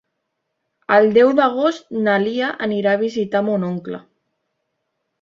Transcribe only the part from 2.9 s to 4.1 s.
a visitar mon oncle.